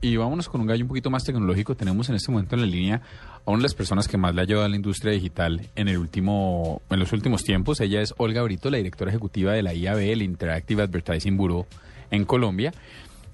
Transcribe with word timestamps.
Y 0.00 0.16
vámonos 0.16 0.48
con 0.48 0.60
un 0.60 0.68
gallo 0.68 0.84
un 0.84 0.88
poquito 0.88 1.10
más 1.10 1.24
tecnológico. 1.24 1.74
Tenemos 1.74 2.08
en 2.08 2.14
este 2.14 2.30
momento 2.30 2.54
en 2.54 2.60
la 2.60 2.68
línea 2.68 3.02
a 3.44 3.50
una 3.50 3.58
de 3.58 3.62
las 3.64 3.74
personas 3.74 4.06
que 4.06 4.16
más 4.16 4.32
le 4.32 4.40
ha 4.40 4.44
ayudado 4.44 4.64
a 4.64 4.68
la 4.68 4.76
industria 4.76 5.12
digital 5.12 5.68
en 5.74 5.88
el 5.88 5.98
último, 5.98 6.82
en 6.88 7.00
los 7.00 7.12
últimos 7.12 7.42
tiempos. 7.42 7.80
Ella 7.80 8.00
es 8.00 8.14
Olga 8.16 8.42
Brito, 8.42 8.70
la 8.70 8.76
directora 8.76 9.10
ejecutiva 9.10 9.54
de 9.54 9.64
la 9.64 9.74
IAB, 9.74 9.98
el 9.98 10.22
Interactive 10.22 10.84
Advertising 10.84 11.36
Bureau 11.36 11.66
en 12.12 12.24
Colombia. 12.26 12.72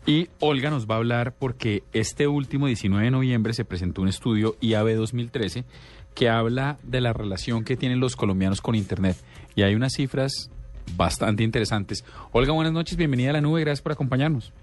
Y 0.06 0.28
Olga 0.40 0.70
nos 0.70 0.86
va 0.86 0.94
a 0.94 0.98
hablar 0.98 1.34
porque 1.38 1.82
este 1.92 2.28
último 2.28 2.66
19 2.66 3.04
de 3.04 3.10
noviembre 3.10 3.52
se 3.52 3.66
presentó 3.66 4.00
un 4.00 4.08
estudio 4.08 4.56
IAB 4.62 4.96
2013 4.96 5.66
que 6.14 6.30
habla 6.30 6.78
de 6.82 7.02
la 7.02 7.12
relación 7.12 7.64
que 7.64 7.76
tienen 7.76 8.00
los 8.00 8.16
colombianos 8.16 8.62
con 8.62 8.74
Internet. 8.74 9.18
Y 9.54 9.64
hay 9.64 9.74
unas 9.74 9.92
cifras 9.92 10.48
bastante 10.96 11.42
interesantes. 11.42 12.06
Olga, 12.32 12.54
buenas 12.54 12.72
noches, 12.72 12.96
bienvenida 12.96 13.28
a 13.28 13.32
la 13.34 13.42
nube, 13.42 13.60
gracias 13.60 13.82
por 13.82 13.92
acompañarnos. 13.92 14.54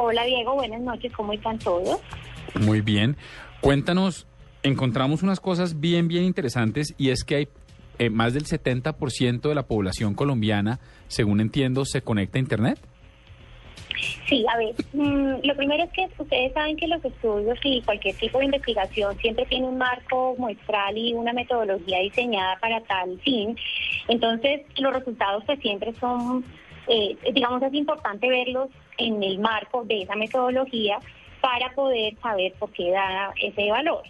Hola 0.00 0.22
Diego, 0.22 0.54
buenas 0.54 0.80
noches, 0.80 1.12
¿cómo 1.12 1.32
están 1.32 1.58
todos? 1.58 2.00
Muy 2.54 2.82
bien. 2.82 3.16
Cuéntanos, 3.60 4.28
encontramos 4.62 5.24
unas 5.24 5.40
cosas 5.40 5.80
bien, 5.80 6.06
bien 6.06 6.22
interesantes 6.22 6.94
y 6.96 7.10
es 7.10 7.24
que 7.24 7.34
hay 7.34 7.48
eh, 7.98 8.08
más 8.08 8.32
del 8.32 8.44
70% 8.44 9.40
de 9.40 9.54
la 9.56 9.66
población 9.66 10.14
colombiana, 10.14 10.78
según 11.08 11.40
entiendo, 11.40 11.84
se 11.84 12.00
conecta 12.00 12.38
a 12.38 12.40
Internet. 12.40 12.78
Sí, 14.28 14.44
a 14.48 14.56
ver, 14.56 14.74
mm, 14.92 15.44
lo 15.44 15.56
primero 15.56 15.82
es 15.82 15.90
que 15.90 16.08
ustedes 16.22 16.52
saben 16.52 16.76
que 16.76 16.86
los 16.86 17.04
estudios 17.04 17.58
y 17.64 17.82
cualquier 17.82 18.14
tipo 18.14 18.38
de 18.38 18.44
investigación 18.44 19.18
siempre 19.18 19.46
tiene 19.46 19.66
un 19.66 19.78
marco 19.78 20.36
muestral 20.38 20.96
y 20.96 21.12
una 21.12 21.32
metodología 21.32 21.98
diseñada 21.98 22.56
para 22.60 22.80
tal 22.82 23.18
fin. 23.22 23.56
Entonces, 24.06 24.60
los 24.78 24.94
resultados 24.94 25.42
pues 25.44 25.58
siempre 25.58 25.92
son 25.94 26.44
eh, 26.88 27.16
digamos, 27.34 27.62
es 27.62 27.74
importante 27.74 28.28
verlos 28.28 28.70
en 28.96 29.22
el 29.22 29.38
marco 29.38 29.84
de 29.84 30.02
esa 30.02 30.16
metodología 30.16 30.98
para 31.40 31.70
poder 31.74 32.16
saber 32.20 32.52
por 32.58 32.70
qué 32.72 32.90
da 32.90 33.32
ese 33.40 33.70
valor. 33.70 34.02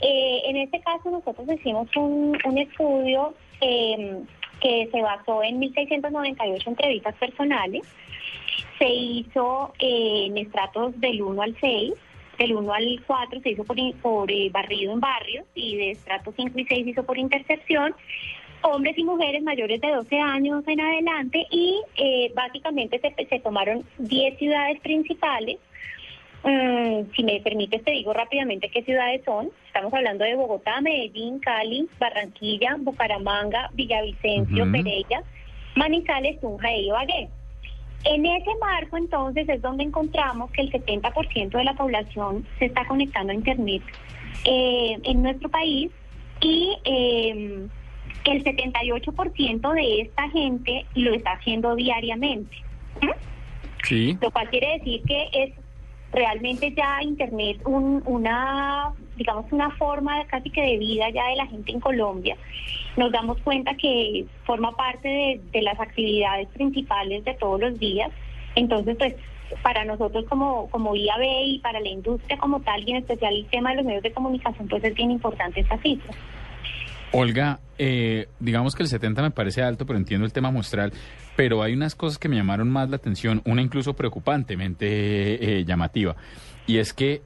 Eh, 0.00 0.42
en 0.44 0.56
este 0.58 0.80
caso 0.80 1.10
nosotros 1.10 1.48
hicimos 1.50 1.88
un, 1.96 2.36
estudio 2.56 3.34
em, 3.60 4.24
que 4.60 4.88
se 4.92 5.02
basó 5.02 5.42
en 5.42 5.60
1.698 5.60 6.66
entrevistas 6.66 7.14
personales. 7.16 7.82
Se 8.78 8.88
hizo 8.88 9.72
eh, 9.80 10.26
en 10.26 10.38
estratos 10.38 10.98
del 11.00 11.22
1 11.22 11.42
al 11.42 11.56
6, 11.60 11.94
del 12.38 12.54
1 12.54 12.72
al 12.72 13.02
4 13.06 13.40
se 13.40 13.50
hizo 13.50 13.64
por, 13.64 13.76
por 14.00 14.30
barrido 14.52 14.92
en 14.92 15.00
barrios 15.00 15.44
y 15.54 15.76
de 15.76 15.90
estratos 15.90 16.34
5 16.36 16.56
y 16.58 16.64
6 16.64 16.84
se 16.84 16.90
hizo 16.90 17.02
por 17.02 17.18
intercepción 17.18 17.94
hombres 18.62 18.96
y 18.98 19.04
mujeres 19.04 19.42
mayores 19.42 19.80
de 19.80 19.90
12 19.90 20.20
años 20.20 20.64
en 20.66 20.80
adelante 20.80 21.46
y 21.50 21.80
eh, 21.96 22.32
básicamente 22.34 23.00
se, 23.00 23.40
tomaron 23.40 23.84
10 23.98 24.38
ciudades 24.38 24.80
principales. 24.80 25.58
Mm, 26.44 27.10
si 27.16 27.24
me 27.24 27.40
permites 27.40 27.82
te 27.82 27.90
digo 27.90 28.12
rápidamente 28.12 28.70
qué 28.70 28.82
ciudades 28.82 29.22
son. 29.24 29.50
Estamos 29.66 29.92
hablando 29.92 30.24
de 30.24 30.34
Bogotá, 30.34 30.80
Medellín, 30.80 31.38
Cali, 31.40 31.88
Barranquilla, 31.98 32.76
Bucaramanga, 32.78 33.70
Villavicencio, 33.74 34.70
Pereira, 34.70 35.22
Manizales, 35.74 36.40
Tunja 36.40 36.70
e 36.70 36.82
Ibagué. 36.82 37.28
En 38.04 38.24
ese 38.24 38.50
marco, 38.60 38.96
entonces, 38.96 39.48
es 39.48 39.60
donde 39.60 39.82
encontramos 39.82 40.50
que 40.52 40.62
el 40.62 40.70
70% 40.70 41.50
de 41.50 41.64
la 41.64 41.74
población 41.74 42.46
se 42.58 42.66
está 42.66 42.86
conectando 42.86 43.32
a 43.32 43.34
Internet 43.34 43.82
eh, 44.44 44.96
en 45.02 45.22
nuestro 45.22 45.48
país 45.48 45.90
y 46.40 46.76
eh, 46.84 47.66
el 48.32 48.44
78% 48.44 49.72
de 49.72 50.00
esta 50.02 50.28
gente 50.30 50.86
lo 50.94 51.14
está 51.14 51.32
haciendo 51.32 51.74
diariamente. 51.74 52.56
Sí. 53.84 54.18
Lo 54.20 54.30
cual 54.30 54.48
quiere 54.50 54.78
decir 54.78 55.02
que 55.04 55.28
es 55.32 55.52
realmente 56.12 56.72
ya 56.72 57.02
Internet 57.02 57.60
una, 57.64 58.92
digamos, 59.16 59.46
una 59.50 59.70
forma 59.72 60.24
casi 60.26 60.50
que 60.50 60.62
de 60.62 60.78
vida 60.78 61.10
ya 61.10 61.28
de 61.28 61.36
la 61.36 61.46
gente 61.46 61.72
en 61.72 61.80
Colombia. 61.80 62.36
Nos 62.96 63.12
damos 63.12 63.38
cuenta 63.38 63.74
que 63.74 64.26
forma 64.44 64.76
parte 64.76 65.08
de, 65.08 65.40
de 65.52 65.62
las 65.62 65.78
actividades 65.78 66.48
principales 66.48 67.24
de 67.24 67.34
todos 67.34 67.60
los 67.60 67.78
días. 67.78 68.10
Entonces, 68.54 68.96
pues, 68.98 69.14
para 69.62 69.84
nosotros 69.84 70.24
como, 70.28 70.68
como 70.70 70.94
IAB 70.94 71.22
y 71.44 71.58
para 71.60 71.80
la 71.80 71.88
industria 71.88 72.38
como 72.38 72.60
tal, 72.60 72.86
y 72.86 72.92
en 72.92 72.96
especial 72.98 73.34
el 73.34 73.46
tema 73.46 73.70
de 73.70 73.76
los 73.76 73.84
medios 73.84 74.02
de 74.02 74.12
comunicación, 74.12 74.68
pues 74.68 74.84
es 74.84 74.94
bien 74.94 75.10
importante 75.10 75.60
esta 75.60 75.78
cifra. 75.78 76.12
Olga, 77.12 77.60
eh, 77.78 78.28
digamos 78.38 78.74
que 78.74 78.82
el 78.82 78.88
70 78.88 79.22
me 79.22 79.30
parece 79.30 79.62
alto, 79.62 79.86
pero 79.86 79.98
entiendo 79.98 80.26
el 80.26 80.32
tema 80.32 80.50
muestral, 80.50 80.92
pero 81.36 81.62
hay 81.62 81.72
unas 81.72 81.94
cosas 81.94 82.18
que 82.18 82.28
me 82.28 82.36
llamaron 82.36 82.68
más 82.70 82.90
la 82.90 82.96
atención, 82.96 83.42
una 83.44 83.62
incluso 83.62 83.94
preocupantemente 83.94 85.58
eh, 85.58 85.64
llamativa, 85.64 86.16
y 86.66 86.78
es 86.78 86.92
que 86.92 87.22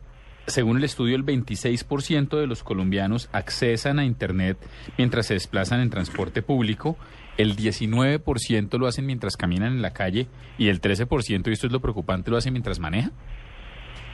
según 0.47 0.77
el 0.77 0.85
estudio, 0.85 1.17
el 1.17 1.25
26% 1.25 2.39
de 2.39 2.47
los 2.47 2.63
colombianos 2.63 3.29
accesan 3.33 3.99
a 3.99 4.05
Internet 4.05 4.59
mientras 4.99 5.27
se 5.27 5.35
desplazan 5.35 5.81
en 5.81 5.91
transporte 5.91 6.43
público, 6.43 6.97
el 7.39 7.57
19% 7.57 8.79
lo 8.79 8.87
hacen 8.87 9.07
mientras 9.07 9.37
caminan 9.37 9.73
en 9.73 9.83
la 9.83 9.93
calle 9.93 10.27
y 10.59 10.69
el 10.69 10.81
13%, 10.81 11.49
y 11.49 11.53
esto 11.53 11.67
es 11.67 11.73
lo 11.73 11.81
preocupante, 11.81 12.31
lo 12.31 12.37
hacen 12.37 12.53
mientras 12.53 12.79
manejan. 12.79 13.13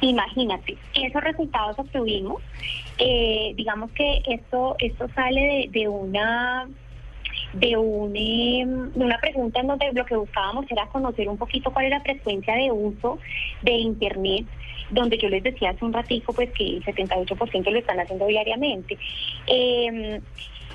Imagínate, 0.01 0.77
esos 0.95 1.23
resultados 1.23 1.79
obtuvimos. 1.79 2.43
Eh, 2.99 3.53
digamos 3.57 3.91
que 3.93 4.23
esto 4.27 4.77
esto 4.79 5.09
sale 5.15 5.69
de, 5.71 5.89
una 5.89 6.69
de, 7.53 7.77
un, 7.77 8.15
em, 8.17 8.93
de 8.93 9.05
una 9.05 9.19
pregunta 9.19 9.61
en 9.61 9.67
donde 9.69 9.93
lo 9.93 10.05
que 10.05 10.17
buscábamos 10.17 10.67
era 10.71 10.87
conocer 10.87 11.29
un 11.29 11.37
poquito 11.37 11.73
cuál 11.73 11.87
es 11.87 11.91
la 11.91 12.01
frecuencia 12.01 12.55
de 12.55 12.71
uso 12.71 13.19
de 13.63 13.73
Internet, 13.73 14.47
donde 14.91 15.19
yo 15.19 15.29
les 15.29 15.43
decía 15.43 15.71
hace 15.71 15.85
un 15.85 15.93
ratico 15.93 16.33
pues 16.33 16.51
que 16.53 16.77
el 16.77 16.85
78% 16.85 17.71
lo 17.71 17.79
están 17.79 18.01
haciendo 18.01 18.27
diariamente. 18.27 18.99
Eh, 19.47 20.21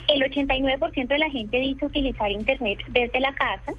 el 0.07 0.21
89% 0.21 1.07
de 1.07 1.17
la 1.17 1.29
gente 1.29 1.57
dice 1.57 1.85
utilizar 1.85 2.29
Internet 2.29 2.79
desde 2.89 3.19
la 3.21 3.33
casa, 3.33 3.73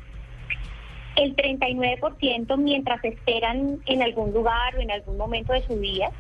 el 1.16 1.36
39% 1.36 2.56
mientras 2.56 3.04
esperan 3.04 3.78
en 3.86 4.02
algún 4.02 4.32
lugar 4.32 4.76
o 4.76 4.80
en 4.80 4.90
algún 4.90 5.16
momento 5.16 5.52
de 5.52 5.62
su 5.62 5.78
vida, 5.78 6.10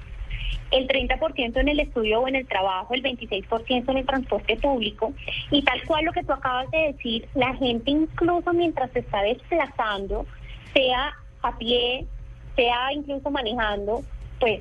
el 0.70 0.88
30% 0.88 1.56
en 1.56 1.68
el 1.68 1.80
estudio 1.80 2.20
o 2.20 2.28
en 2.28 2.36
el 2.36 2.46
trabajo, 2.46 2.94
el 2.94 3.02
26% 3.02 3.88
en 3.88 3.96
el 3.96 4.06
transporte 4.06 4.56
público. 4.56 5.12
Y 5.50 5.62
tal 5.62 5.84
cual 5.84 6.04
lo 6.04 6.12
que 6.12 6.24
tú 6.24 6.32
acabas 6.32 6.70
de 6.70 6.92
decir, 6.92 7.28
la 7.34 7.54
gente 7.54 7.90
incluso 7.90 8.52
mientras 8.52 8.90
se 8.92 9.00
está 9.00 9.22
desplazando, 9.22 10.26
sea 10.72 11.14
a 11.42 11.58
pie, 11.58 12.06
sea 12.56 12.92
incluso 12.92 13.30
manejando, 13.30 14.02
pues 14.40 14.60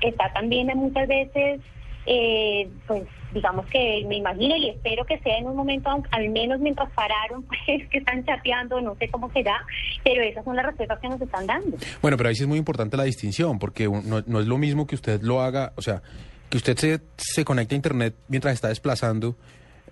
está 0.00 0.32
también 0.32 0.70
muchas 0.74 1.08
veces 1.08 1.60
eh, 2.06 2.68
pues 2.86 3.04
digamos 3.32 3.66
que 3.66 4.04
me 4.08 4.16
imagino 4.16 4.56
y 4.56 4.70
espero 4.70 5.04
que 5.04 5.18
sea 5.18 5.38
en 5.38 5.46
un 5.46 5.56
momento, 5.56 5.90
al 6.10 6.28
menos 6.30 6.60
mientras 6.60 6.90
pararon, 6.92 7.42
pues 7.66 7.88
que 7.88 7.98
están 7.98 8.24
chateando, 8.24 8.80
no 8.80 8.94
sé 8.96 9.08
cómo 9.08 9.30
será, 9.32 9.64
pero 10.04 10.22
esas 10.22 10.44
son 10.44 10.56
las 10.56 10.66
respuestas 10.66 11.00
que 11.00 11.08
nos 11.08 11.20
están 11.20 11.46
dando. 11.46 11.76
Bueno, 12.00 12.16
pero 12.16 12.28
ahí 12.28 12.34
sí 12.34 12.42
es 12.42 12.48
muy 12.48 12.58
importante 12.58 12.96
la 12.96 13.04
distinción, 13.04 13.58
porque 13.58 13.88
no, 13.88 14.22
no 14.26 14.40
es 14.40 14.46
lo 14.46 14.58
mismo 14.58 14.86
que 14.86 14.94
usted 14.94 15.20
lo 15.22 15.40
haga, 15.40 15.72
o 15.76 15.82
sea, 15.82 16.02
que 16.48 16.56
usted 16.56 16.76
se, 16.76 17.00
se 17.16 17.44
conecte 17.44 17.74
a 17.74 17.76
Internet 17.76 18.14
mientras 18.28 18.54
está 18.54 18.68
desplazando, 18.68 19.36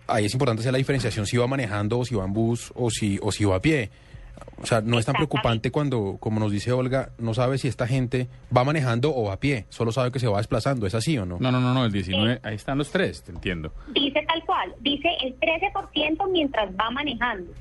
ahí 0.07 0.27
es 0.27 0.33
importante 0.33 0.61
hacer 0.61 0.73
la 0.73 0.79
diferenciación 0.79 1.27
si 1.27 1.37
va 1.37 1.47
manejando 1.47 1.99
o 1.99 2.05
si 2.05 2.15
va 2.15 2.25
en 2.25 2.33
bus 2.33 2.73
o 2.75 2.91
si, 2.91 3.19
o 3.23 3.33
si 3.33 3.45
va 3.45 3.57
a 3.57 3.63
pie. 3.63 3.91
O 4.63 4.67
sea, 4.67 4.81
no 4.81 4.99
es 4.99 5.07
tan 5.07 5.17
preocupante 5.17 5.73
cuando, 5.73 6.19
como 6.21 6.39
nos 6.39 6.53
dice 6.53 6.71
Olga, 6.71 7.11
no 7.19 7.35
sabe 7.35 7.59
si 7.59 7.67
esta 7.67 7.87
gente 7.89 8.29
va 8.57 8.63
manejando 8.63 9.13
o 9.15 9.25
va 9.25 9.35
a 9.35 9.41
pie, 9.41 9.67
solo 9.71 9.91
sabe 9.91 10.13
que 10.13 10.21
se 10.21 10.29
va 10.29 10.39
desplazando, 10.39 10.87
¿es 10.87 10.95
así 10.95 11.19
o 11.19 11.27
no? 11.27 11.39
No, 11.41 11.51
no, 11.51 11.61
no, 11.61 11.75
no 11.75 11.85
el 11.85 11.91
19, 11.91 12.41
ahí 12.45 12.55
están 12.55 12.79
los 12.79 12.93
tres, 12.93 13.25
te 13.25 13.33
entiendo. 13.33 13.73
Dice 13.93 14.25
tal 14.27 14.45
cual, 14.45 14.73
dice 14.81 15.09
el 15.23 15.39
13% 15.41 16.31
mientras 16.31 16.71
va 16.77 16.91
manejando. 16.91 17.53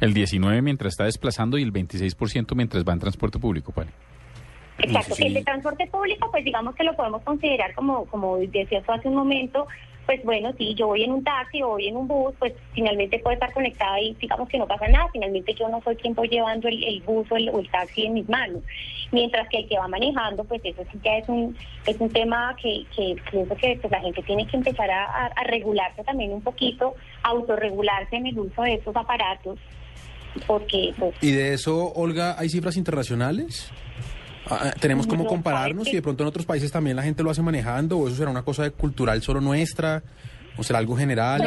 El 0.00 0.12
19 0.12 0.60
mientras 0.60 0.94
está 0.94 1.04
desplazando 1.04 1.56
y 1.56 1.62
el 1.62 1.72
26% 1.72 2.54
mientras 2.56 2.84
va 2.84 2.92
en 2.92 2.98
transporte 2.98 3.38
público, 3.38 3.72
¿vale? 3.74 3.90
Exacto, 4.78 5.14
el 5.18 5.34
de 5.34 5.44
transporte 5.44 5.86
público, 5.86 6.28
pues 6.32 6.44
digamos 6.44 6.74
que 6.74 6.82
lo 6.82 6.96
podemos 6.96 7.22
considerar 7.22 7.74
como, 7.74 8.06
como 8.06 8.38
decía 8.38 8.82
hace 8.88 9.08
un 9.08 9.14
momento, 9.14 9.68
pues 10.06 10.22
bueno, 10.24 10.52
si 10.58 10.74
yo 10.74 10.88
voy 10.88 11.04
en 11.04 11.12
un 11.12 11.24
taxi 11.24 11.62
o 11.62 11.68
voy 11.68 11.88
en 11.88 11.96
un 11.96 12.06
bus, 12.06 12.34
pues 12.38 12.52
finalmente 12.72 13.18
puede 13.18 13.34
estar 13.34 13.52
conectada 13.52 14.00
y 14.00 14.14
digamos 14.14 14.48
que 14.48 14.58
no 14.58 14.66
pasa 14.66 14.86
nada, 14.88 15.08
finalmente 15.12 15.54
yo 15.54 15.68
no 15.68 15.80
soy 15.82 15.96
quien 15.96 16.14
voy 16.14 16.28
llevando 16.28 16.68
el, 16.68 17.02
bus 17.06 17.26
o 17.30 17.36
el, 17.36 17.70
taxi 17.70 18.06
en 18.06 18.14
mis 18.14 18.28
manos, 18.28 18.62
mientras 19.12 19.48
que 19.48 19.58
el 19.58 19.68
que 19.68 19.78
va 19.78 19.88
manejando, 19.88 20.44
pues 20.44 20.60
eso 20.64 20.82
sí 20.92 20.98
ya 21.02 21.16
es 21.16 21.28
un, 21.28 21.56
es 21.86 21.98
un 21.98 22.10
tema 22.10 22.54
que, 22.60 22.84
que 22.94 23.16
pienso 23.30 23.56
que 23.56 23.78
pues, 23.80 23.90
la 23.90 24.00
gente 24.00 24.22
tiene 24.22 24.46
que 24.46 24.56
empezar 24.56 24.90
a, 24.90 25.30
regularse 25.44 26.02
también 26.04 26.32
un 26.32 26.42
poquito, 26.42 26.94
autorregularse 27.22 28.16
en 28.16 28.26
el 28.26 28.38
uso 28.38 28.62
de 28.62 28.74
esos 28.74 28.94
aparatos, 28.96 29.58
porque... 30.46 30.92
Pues, 30.98 31.14
¿Y 31.20 31.32
de 31.32 31.54
eso, 31.54 31.92
Olga, 31.94 32.36
hay 32.38 32.48
cifras 32.48 32.76
internacionales? 32.76 33.70
Ah, 34.48 34.60
ah, 34.62 34.72
¿Tenemos 34.78 35.06
cómo 35.06 35.26
compararnos? 35.26 35.88
Si 35.88 35.94
de 35.94 36.02
pronto 36.02 36.22
en 36.22 36.28
otros 36.28 36.46
países 36.46 36.70
también 36.70 36.96
la 36.96 37.02
gente 37.02 37.22
lo 37.22 37.30
hace 37.30 37.42
manejando, 37.42 37.98
o 37.98 38.08
eso 38.08 38.16
será 38.16 38.30
una 38.30 38.42
cosa 38.42 38.68
cultural 38.70 39.22
solo 39.22 39.40
nuestra, 39.40 40.02
o 40.56 40.62
será 40.62 40.78
algo 40.78 40.96
general. 40.96 41.42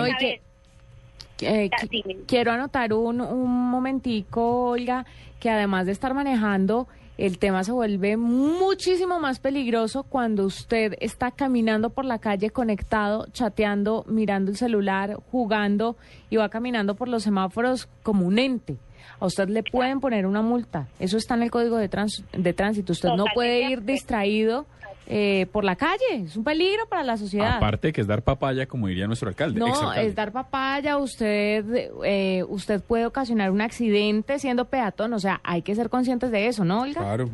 quiero 2.25 2.51
anotar 2.51 2.93
un, 2.93 3.21
un 3.21 3.69
momentico, 3.69 4.69
Olga, 4.71 5.05
que 5.39 5.49
además 5.49 5.85
de 5.85 5.91
estar 5.91 6.13
manejando, 6.13 6.87
el 7.17 7.39
tema 7.39 7.63
se 7.63 7.71
vuelve 7.71 8.15
muchísimo 8.15 9.19
más 9.19 9.39
peligroso 9.39 10.03
cuando 10.03 10.45
usted 10.45 10.93
está 10.99 11.31
caminando 11.31 11.89
por 11.89 12.05
la 12.05 12.19
calle 12.19 12.51
conectado, 12.51 13.25
chateando, 13.31 14.05
mirando 14.07 14.51
el 14.51 14.57
celular, 14.57 15.17
jugando 15.31 15.97
y 16.29 16.35
va 16.35 16.49
caminando 16.49 16.95
por 16.95 17.07
los 17.07 17.23
semáforos 17.23 17.87
como 18.03 18.25
un 18.25 18.37
ente. 18.37 18.77
A 19.19 19.25
usted 19.25 19.49
le 19.49 19.63
pueden 19.63 19.99
poner 19.99 20.25
una 20.25 20.41
multa. 20.41 20.87
Eso 20.99 21.17
está 21.17 21.35
en 21.35 21.43
el 21.43 21.51
código 21.51 21.77
de, 21.77 21.89
de 22.33 22.53
tránsito. 22.53 22.93
Usted 22.93 23.09
no 23.09 23.25
puede 23.33 23.69
ir 23.69 23.83
distraído 23.83 24.65
eh, 25.07 25.47
por 25.51 25.63
la 25.63 25.75
calle. 25.75 26.25
Es 26.25 26.35
un 26.35 26.43
peligro 26.43 26.85
para 26.89 27.03
la 27.03 27.17
sociedad. 27.17 27.57
Aparte 27.57 27.93
que 27.93 28.01
es 28.01 28.07
dar 28.07 28.21
papaya, 28.23 28.65
como 28.65 28.87
diría 28.87 29.07
nuestro 29.07 29.29
alcalde. 29.29 29.59
No, 29.59 29.93
es 29.93 30.15
dar 30.15 30.31
papaya. 30.31 30.97
Usted, 30.97 31.91
eh, 32.03 32.43
usted 32.47 32.81
puede 32.81 33.05
ocasionar 33.05 33.51
un 33.51 33.61
accidente 33.61 34.37
siendo 34.39 34.65
peatón. 34.65 35.13
O 35.13 35.19
sea, 35.19 35.39
hay 35.43 35.61
que 35.61 35.75
ser 35.75 35.89
conscientes 35.89 36.29
de 36.31 36.47
eso, 36.47 36.65
¿no, 36.65 36.81
Olga? 36.81 37.01
Claro. 37.01 37.29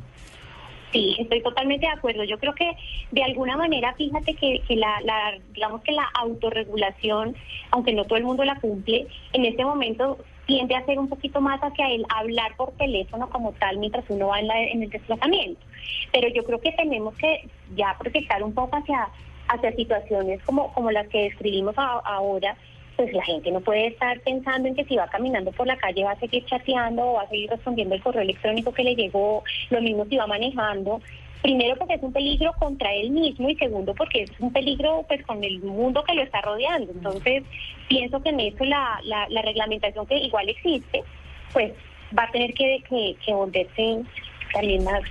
Sí, 0.92 1.16
estoy 1.18 1.42
totalmente 1.42 1.88
de 1.88 1.92
acuerdo. 1.92 2.24
Yo 2.24 2.38
creo 2.38 2.54
que 2.54 2.72
de 3.12 3.24
alguna 3.24 3.58
manera, 3.58 3.96
fíjate 3.96 4.36
que, 4.36 4.62
que 4.68 4.76
la, 4.76 5.02
la, 5.02 5.40
digamos 5.52 5.82
que 5.82 5.92
la 5.92 6.08
autorregulación, 6.14 7.36
aunque 7.72 7.94
no 7.94 8.06
todo 8.06 8.18
el 8.18 8.24
mundo 8.24 8.44
la 8.44 8.60
cumple, 8.60 9.08
en 9.34 9.46
este 9.46 9.66
momento 9.66 10.20
tiende 10.46 10.76
a 10.76 10.86
ser 10.86 11.00
un 11.00 11.08
poquito 11.08 11.42
más 11.42 11.60
hacia 11.62 11.90
el 11.90 12.06
hablar 12.10 12.56
por 12.58 12.72
teléfono 12.74 13.30
como 13.30 13.54
tal 13.54 13.78
mientras 13.78 14.06
uno 14.10 14.28
va 14.28 14.40
en, 14.40 14.48
la, 14.48 14.62
en 14.62 14.84
el 14.84 14.90
desplazamiento. 14.90 15.62
Pero 16.12 16.28
yo 16.30 16.44
creo 16.44 16.60
que 16.60 16.72
tenemos 16.74 17.16
que 17.16 17.48
ya 17.76 17.96
proyectar 17.98 18.44
un 18.44 18.54
poco 18.54 18.76
hacia, 18.76 19.10
hacia 19.48 19.72
situaciones 19.74 20.42
como, 20.44 20.74
como 20.74 20.92
las 20.92 21.08
que 21.08 21.24
describimos 21.24 21.76
ahora, 21.78 22.56
pues 22.96 23.12
la 23.14 23.24
gente 23.24 23.52
no 23.52 23.62
puede 23.62 23.88
estar 23.88 24.20
pensando 24.22 24.68
en 24.68 24.76
que 24.76 24.86
si 24.86 24.96
va 24.96 25.08
caminando 25.08 25.52
por 25.52 25.66
la 25.66 25.78
calle 25.78 26.04
va 26.04 26.12
a 26.12 26.20
seguir 26.20 26.46
chateando 26.46 27.04
o 27.04 27.14
va 27.14 27.24
a 27.24 27.30
seguir 27.30 27.50
respondiendo 27.50 27.96
el 27.96 28.04
correo 28.04 28.22
electrónico 28.22 28.72
que 28.72 28.84
le 28.84 28.96
llegó, 28.96 29.44
lo 29.70 29.82
mismo 29.82 30.06
si 30.06 30.18
va 30.18 30.28
manejando. 30.28 31.02
Primero 31.44 31.76
porque 31.76 31.96
es 31.96 32.02
un 32.02 32.14
peligro 32.14 32.54
contra 32.58 32.94
él 32.94 33.12
mismo 33.12 33.50
y 33.50 33.56
segundo 33.58 33.94
porque 33.94 34.24
es 34.24 34.32
un 34.40 34.54
peligro 34.54 35.04
pues 35.10 35.26
con 35.26 35.44
el 35.44 35.60
mundo 35.60 36.02
que 36.06 36.16
lo 36.16 36.24
está 36.24 36.42
rodeando. 36.42 36.94
Entonces 36.94 37.44
pienso 37.90 38.24
que 38.24 38.30
en 38.30 38.40
eso 38.40 38.64
la, 38.64 38.98
la, 39.04 39.42
reglamentación 39.42 40.08
que 40.08 40.18
igual 40.18 40.48
existe 40.48 41.04
pues 41.52 41.74
va 42.18 42.24
a 42.24 42.32
tener 42.32 42.54
que, 42.54 42.82
que, 43.24 43.34
volverse 43.34 44.04
también 44.54 44.86
más 44.86 45.02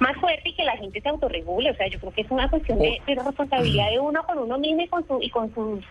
más 0.00 0.16
fuerte 0.16 0.48
y 0.48 0.54
que 0.54 0.64
la 0.64 0.78
gente 0.78 0.98
se 0.98 1.08
autorregule. 1.10 1.70
O 1.70 1.74
sea, 1.74 1.88
yo 1.88 1.98
creo 2.00 2.12
que 2.12 2.22
es 2.22 2.30
una 2.30 2.48
cuestión 2.48 2.78
de, 2.78 2.98
responsabilidad 3.06 3.90
de 3.90 4.00
uno 4.00 4.22
con 4.24 4.38
uno 4.38 4.58
mismo 4.58 4.82
y 4.82 4.88
con, 4.88 5.06
su, 5.06 5.18
y 5.20 5.30
con, 5.30 5.54
sus, 5.54 5.84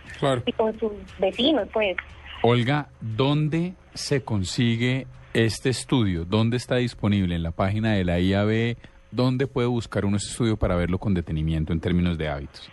y 0.46 0.52
con 0.52 0.80
sus 0.80 0.92
vecinos, 1.20 1.68
pues. 1.72 1.96
Olga, 2.42 2.90
¿dónde 3.02 3.74
se 3.94 4.24
consigue 4.24 5.06
este 5.36 5.70
estudio? 5.70 6.26
¿Dónde 6.26 6.58
está 6.58 6.78
disponible? 6.78 7.36
¿En 7.36 7.44
la 7.44 7.52
página 7.52 7.94
de 7.94 8.04
la 8.04 8.20
IAB? 8.20 8.78
¿Dónde 9.16 9.48
puede 9.48 9.70
buscar 9.70 10.04
un 10.04 10.16
estudio 10.16 10.58
para 10.58 10.76
verlo 10.76 11.00
con 11.00 11.14
detenimiento 11.14 11.72
en 11.72 11.80
términos 11.80 12.18
de 12.18 12.28
hábitos? 12.28 12.70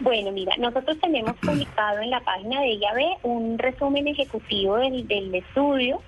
Bueno, 0.00 0.30
mira, 0.30 0.54
nosotros 0.58 0.98
tenemos 1.00 1.34
publicado 1.40 2.00
en 2.00 2.10
la 2.10 2.20
página 2.20 2.60
de 2.60 2.74
IAB 2.74 3.16
un 3.22 3.58
resumen 3.58 4.06
ejecutivo 4.06 4.76
del, 4.76 5.08
del 5.08 5.34
estudio. 5.34 6.02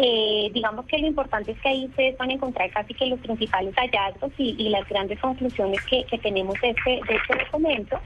Eh, 0.00 0.50
digamos 0.52 0.86
que 0.86 0.98
lo 0.98 1.06
importante 1.06 1.52
es 1.52 1.60
que 1.60 1.68
ahí 1.68 1.84
ustedes 1.84 2.18
van 2.18 2.30
a 2.30 2.32
encontrar 2.32 2.68
casi 2.72 2.94
que 2.94 3.06
los 3.06 3.20
principales 3.20 3.72
hallazgos 3.76 4.32
y, 4.38 4.68
las 4.70 4.88
grandes 4.88 5.20
conclusiones 5.20 5.80
que, 5.86 6.04
tenemos 6.18 6.60
de 6.60 6.70
este, 6.70 6.90
de 6.90 7.14
este 7.14 7.44
documento. 7.44 8.00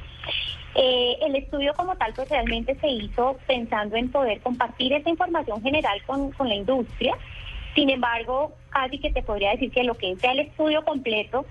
Eh, 0.74 1.16
el 1.22 1.36
estudio 1.36 1.72
como 1.78 1.96
tal 1.96 2.12
pues 2.14 2.28
realmente 2.28 2.74
se 2.78 2.88
hizo 2.88 3.38
pensando 3.46 3.96
en 3.96 4.10
poder 4.10 4.38
compartir 4.42 4.92
esa 4.92 5.08
información 5.08 5.62
general 5.62 5.98
con, 6.06 6.30
con 6.32 6.46
la 6.46 6.56
industria 6.56 7.16
sin 7.76 7.90
embargo, 7.90 8.54
casi 8.76 8.98
que 8.98 9.10
te 9.10 9.22
podría 9.22 9.52
decir 9.52 9.70
que 9.70 9.84
lo 9.84 9.94
que 9.94 10.14
sea 10.16 10.32
el 10.32 10.40
estudio 10.40 10.84
completo 10.84 11.46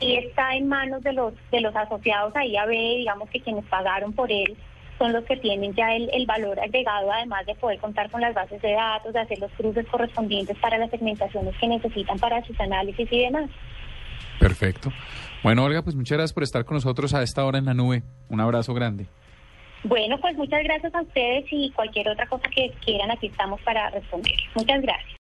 y 0.00 0.16
está 0.16 0.54
en 0.54 0.66
manos 0.66 1.02
de 1.02 1.12
los 1.12 1.34
de 1.50 1.60
los 1.60 1.76
asociados 1.76 2.34
a 2.34 2.44
IAB, 2.44 2.70
digamos 2.70 3.28
que 3.28 3.40
quienes 3.40 3.64
pagaron 3.66 4.14
por 4.14 4.32
él 4.32 4.56
son 4.98 5.12
los 5.12 5.24
que 5.24 5.36
tienen 5.36 5.74
ya 5.74 5.94
el, 5.94 6.10
el, 6.12 6.26
valor 6.26 6.58
agregado, 6.60 7.10
además 7.10 7.46
de 7.46 7.54
poder 7.54 7.78
contar 7.78 8.10
con 8.10 8.20
las 8.20 8.34
bases 8.34 8.60
de 8.60 8.72
datos, 8.72 9.12
de 9.14 9.20
hacer 9.20 9.38
los 9.38 9.50
cruces 9.52 9.86
correspondientes 9.88 10.56
para 10.58 10.76
las 10.76 10.90
segmentaciones 10.90 11.54
que 11.58 11.68
necesitan 11.68 12.18
para 12.18 12.44
sus 12.44 12.58
análisis 12.60 13.10
y 13.10 13.20
demás. 13.20 13.50
Perfecto. 14.38 14.90
Bueno, 15.42 15.64
Olga, 15.64 15.82
pues 15.82 15.96
muchas 15.96 16.18
gracias 16.18 16.34
por 16.34 16.42
estar 16.42 16.66
con 16.66 16.74
nosotros 16.74 17.14
a 17.14 17.22
esta 17.22 17.46
hora 17.46 17.58
en 17.58 17.64
la 17.64 17.74
nube. 17.74 18.02
Un 18.28 18.40
abrazo 18.40 18.74
grande. 18.74 19.06
Bueno, 19.84 20.18
pues 20.20 20.36
muchas 20.36 20.62
gracias 20.64 20.94
a 20.94 21.00
ustedes 21.00 21.46
y 21.50 21.70
cualquier 21.72 22.08
otra 22.10 22.26
cosa 22.26 22.48
que 22.54 22.70
quieran, 22.84 23.10
aquí 23.10 23.28
estamos 23.28 23.58
para 23.62 23.88
responder. 23.88 24.36
Muchas 24.54 24.82
gracias. 24.82 25.18